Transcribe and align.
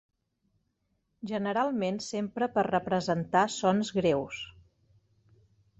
Generalment 1.31 2.01
s'empra 2.07 2.49
per 2.57 2.65
representar 2.69 3.47
sons 3.61 3.95
greus. 4.01 4.45